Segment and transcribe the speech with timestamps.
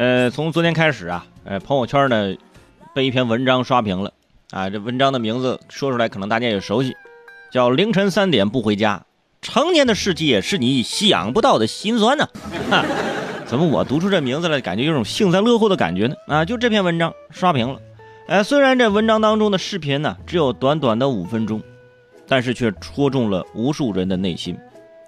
[0.00, 2.34] 呃，从昨天开始啊，呃，朋友圈呢
[2.94, 4.10] 被一篇文章刷屏了
[4.50, 4.70] 啊。
[4.70, 6.96] 这文章的名字说出来可能大家也熟悉，
[7.52, 9.04] 叫“凌晨三点不回家，
[9.42, 12.26] 成年的世界是你想不到的心酸呢”。
[13.44, 16.14] 怎么我读出这名字来，感觉有种幸灾乐祸的感觉呢？
[16.28, 17.78] 啊，就这篇文章刷屏了。
[18.26, 21.60] 哎，虽然这文章当中的视频呢只有短短的五分钟，
[22.26, 24.56] 但是却戳中了无数人的内心。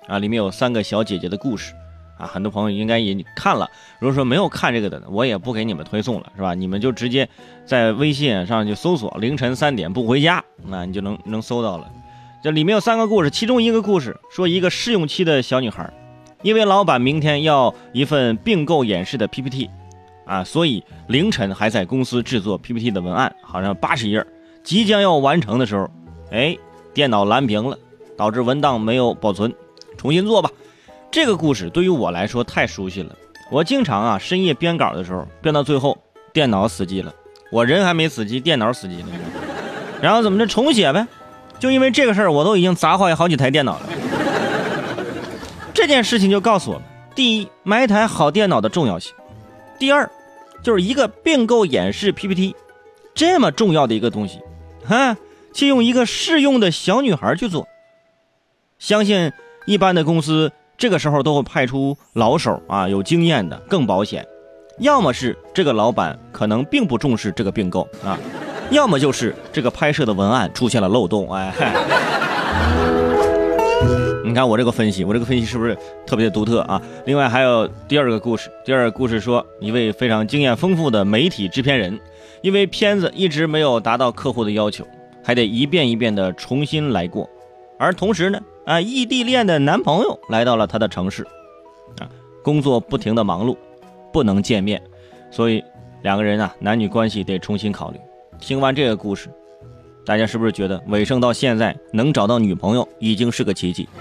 [0.06, 1.72] 啊，里面有三个小姐姐的故事。
[2.18, 3.68] 啊，很多朋友应该也看了。
[3.98, 6.54] 如果说没有看这个的，我也不给你们推送了，是吧？
[6.54, 7.28] 你们就直接
[7.64, 11.90] 在微信上就搜索“凌晨三点不回家”，那你就能能搜到了。
[12.42, 15.92] 这里面有三个故事，其中一个故事说一个试用期的小女孩，
[16.42, 19.70] 因为老板明天要一份并购演示的 PPT，
[20.26, 24.26] 啊，所以凌晨还在公司制作 PPT 的文案，好像八十页，
[24.64, 25.88] 即将要完成的时候，
[26.32, 26.56] 哎，
[26.92, 27.78] 电脑蓝屏了，
[28.16, 29.54] 导致文档没有保存，
[29.96, 30.50] 重新做吧。
[31.12, 33.14] 这个故事对于我来说太熟悉了，
[33.50, 35.98] 我经常啊深夜编稿的时候编到最后
[36.32, 37.14] 电脑死机了，
[37.50, 39.08] 我人还没死机，电脑死机了，
[40.00, 41.06] 然后怎么着重写呗？
[41.58, 43.88] 就因为这个事儿，我都已经砸坏好几台电脑了。
[45.74, 49.12] 这件事情就告诉我们：第一，买台好电脑的重要性；
[49.78, 50.10] 第二，
[50.62, 52.56] 就是一个并购演示 PPT
[53.14, 54.40] 这么重要的一个东西，
[54.86, 55.14] 哈，
[55.52, 57.68] 却用一个试用的小女孩去做，
[58.78, 59.30] 相信
[59.66, 60.50] 一般的公司。
[60.76, 64.26] 这个时候都会派出老手啊，有经验的更保险。
[64.78, 68.18] 要么是这个老板可能并不重视这个并购啊，
[68.70, 71.30] 要么就是这个拍摄的文案出现了漏洞。
[71.32, 71.52] 哎，
[74.24, 76.80] 你看我这个分析，我这个分析是不是特别的独特啊？
[77.04, 82.00] 另外还有第二个故事，第二个故事说一位非常经验丰富的媒体制片人，
[82.40, 84.84] 因为片子一直没有达到客户的要求，
[85.22, 87.28] 还得一遍一遍的重新来过，
[87.78, 88.40] 而同时呢。
[88.64, 91.26] 啊，异地恋的男朋友来到了他的城市，
[91.98, 92.08] 啊，
[92.44, 93.56] 工作不停的忙碌，
[94.12, 94.80] 不能见面，
[95.30, 95.62] 所以
[96.02, 97.98] 两个人啊，男女关系得重新考虑。
[98.38, 99.28] 听完这个故事，
[100.06, 103.88] 大家是不是觉得伟盛到现在能找到女朋友已经是个奇迹？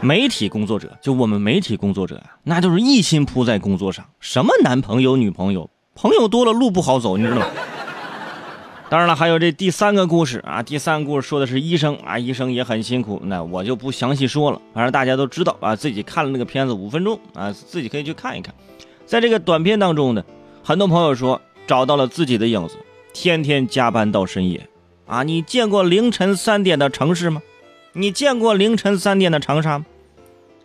[0.00, 7.46] 媒体工作者，就我们媒体工作者啊，那就是一心扑在工作上，什么男朋友女朋友，朋友多了路不好走，你知道吗？
[8.90, 18.54] 当然了，还有这第三个故事啊，第三个故事说的是医生啊，医生也很辛苦，那我就不详细说了，反正大家都知道啊，自己看了那个片子五分钟啊，自己可以去看一看。
[19.06, 20.22] 在这个短片当中呢，
[20.62, 22.76] 很多朋友说找到了自己的影子，
[23.12, 24.68] 天天加班到深夜
[25.06, 27.42] 啊，你见过凌晨三点的城市吗？
[27.94, 29.86] 你见过凌晨三点的长沙吗？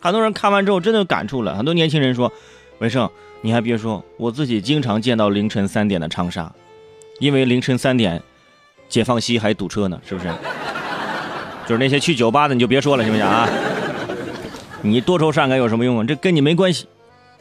[0.02, 2.32] 很多人看完之后真的有感触了，很多年轻人说，
[2.80, 3.10] 文胜，
[3.42, 6.54] 你还别说，我自己经常见到凌晨三点的长沙。
[7.20, 8.22] 因为凌晨三点，
[8.88, 10.30] 解放西还堵车呢，是不是？
[11.68, 13.48] 就是那些去酒吧的你就别说了，行不行啊？
[14.82, 16.06] 你多愁善感有什么用啊？
[16.08, 16.88] 这跟你没关系。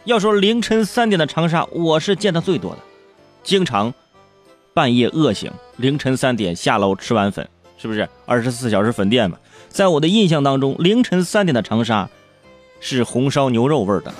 [0.05, 2.79] 要说凌晨三点的长沙，我是见的最多的，
[3.43, 3.95] 经常
[4.75, 8.09] 半夜饿醒，凌晨三点下楼吃完粉，是不是？
[8.27, 9.39] 二十四小时粉店嘛。
[9.69, 12.09] 在我的印象当中，凌晨三点的长沙
[12.81, 14.13] 是红烧牛肉味的。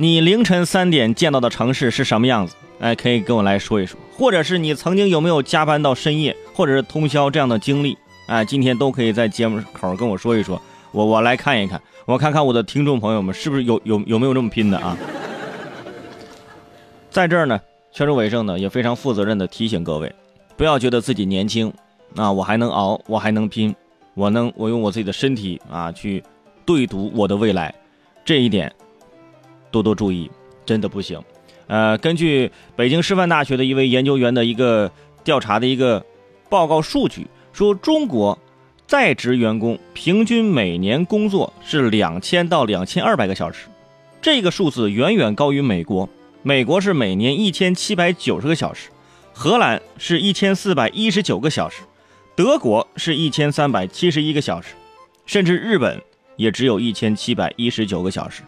[0.00, 2.56] 你凌晨三点见到的城市是什么样子？
[2.78, 7.98] 哎，可以跟我来说一说，或者是你曾经有没有加班到深夜，或者是通宵这样的经历？
[8.26, 10.58] 哎，今天都可以在节目口跟我说一说，
[10.90, 14.96] 我我来看一看，我看看我的听众朋友们是不是有有有没有这么拼的啊？
[17.10, 17.60] 在这儿呢，
[17.92, 20.10] 全州伟盛呢也非常负责任的提醒各位，
[20.56, 21.70] 不要觉得自己年轻，
[22.16, 23.76] 啊，我还能熬，我还能拼，
[24.14, 26.24] 我能我用我自己的身体啊去
[26.64, 27.74] 对赌我的未来，
[28.24, 28.72] 这一点。
[29.70, 30.30] 多多注意，
[30.64, 31.22] 真的不行。
[31.66, 34.90] 呃，根据北京师范大学的一位研究员的一个
[35.22, 36.04] 调查的一个
[36.48, 38.36] 报告数据，说中国
[38.86, 43.68] 在职员工平均每年工作是两千到两千二百个小时，
[44.20, 46.08] 这个数字远远高于美国。
[46.42, 48.88] 美国是每年一千七百九十个小时，
[49.32, 51.82] 荷兰是一千四百一十九个小时，
[52.34, 54.74] 德国是一千三百七十一个小时，
[55.26, 56.02] 甚至日本
[56.36, 58.42] 也只有一千七百一十九个小时。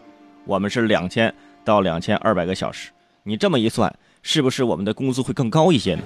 [0.44, 1.32] 我们是两千
[1.64, 2.90] 到两千二百个小时，
[3.22, 6.02] 你这么一算，是不是我们的工资会更高一些呢？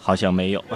[0.00, 0.64] 好像没有。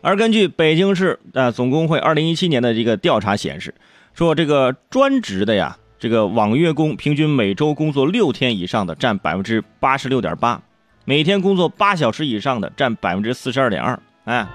[0.00, 3.74] 而根据北京市啊总工会二零一七年的这个调查显示，
[4.14, 10.62] 说这个专职的呀，这个网约工平均每周工作六天以上的占百分之八十六点八，
[11.04, 14.00] 每天工作八小时以上的占百分之四十二点二。
[14.24, 14.46] 哎，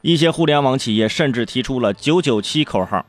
[0.00, 3.04] 一些互联网企业甚至提出了“九九七”口号。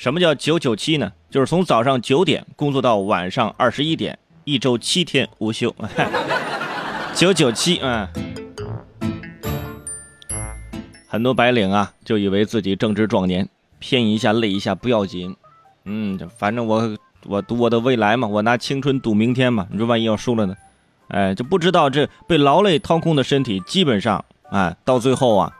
[0.00, 1.12] 什么叫九九七呢？
[1.28, 5.76] 就是从早上九点工作到晚上二十一点，一周七天无休。
[7.14, 8.08] 九九七，嗯，
[11.06, 13.46] 很多白领啊就以为自己正值壮年，
[13.78, 15.36] 拼一下累一下不要紧，
[15.84, 19.66] 嗯，反正我我赌我的未来嘛，我拿青春赌明天嘛。
[19.70, 20.56] 你说万一要输了呢？
[21.08, 25.52] 哎，就不知道这被劳累掏空的身体，基本上哎到最后啊，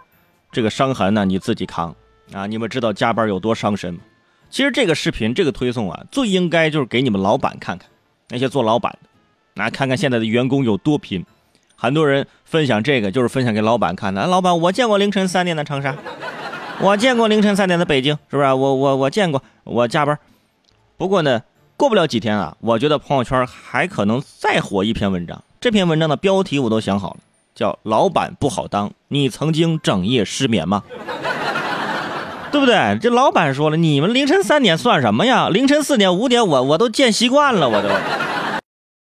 [0.51, 1.95] 这个伤痕呢你自己扛
[2.33, 2.47] 啊。
[2.47, 4.01] 你们知道加班有多伤身吗？
[4.51, 7.89] 其实这个视频这个推送啊，最应该就是给你们老板看看，
[8.29, 9.09] 那些做老板的，
[9.55, 11.25] 那看看现在的员工有多拼。
[11.77, 14.27] 很多人分享这个就是分享给老板看的。
[14.27, 15.97] 老板，我见过凌晨三点的长沙，
[16.81, 18.49] 我见过凌晨三点的北京，是不是？
[18.49, 20.19] 我我我见过，我加班。
[20.99, 21.43] 不过呢，
[21.77, 25.43] 过不了几天啊，我觉得朋友圈还可能再火一篇文章。
[25.61, 27.21] 这篇文章的标题我都想好了，
[27.55, 28.93] 叫“老板不好当”。
[29.09, 30.83] 你曾经整夜失眠吗？
[32.51, 32.99] 对不对？
[33.01, 35.49] 这老板说了，你们凌晨三点算什么呀？
[35.49, 37.89] 凌晨四点、五点，我我都见习惯了，我都。